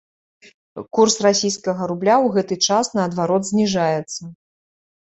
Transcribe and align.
Курс 0.99 1.17
расійскага 1.25 1.81
рубля 1.91 2.15
ў 2.25 2.35
гэты 2.39 2.55
час 2.69 2.85
наадварот 2.99 3.43
зніжаецца. 3.53 4.37